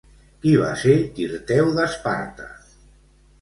Qui 0.45 0.53
va 0.61 0.69
ser 0.83 0.95
Tirteu 1.19 1.69
d'Esparta? 1.77 2.49